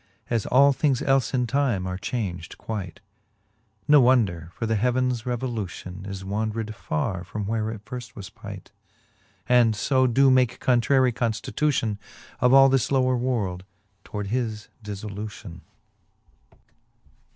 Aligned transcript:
As 0.31 0.47
all 0.47 0.73
things 0.73 1.03
elle 1.03 1.21
in 1.31 1.45
time 1.45 1.85
are 1.85 1.95
chaunged 1.99 2.57
quight. 2.57 3.01
Ne 3.87 3.97
wonder; 3.99 4.49
for 4.55 4.65
the 4.65 4.75
heavens 4.75 5.27
revolution 5.27 6.07
Is 6.09 6.23
wandred 6.25 6.73
farre 6.73 7.23
from, 7.23 7.45
where 7.45 7.69
it 7.69 7.85
firft 7.85 8.15
was 8.15 8.27
pight, 8.31 8.71
And 9.47 9.77
fo 9.77 10.07
doe 10.07 10.31
make 10.31 10.59
contrarie 10.59 11.13
conftitution 11.13 11.99
of 12.39 12.51
all 12.51 12.67
this 12.67 12.91
lower 12.91 13.15
world^ 13.15 13.61
toward 14.03 14.29
his 14.33 14.69
difTolution. 14.83 15.61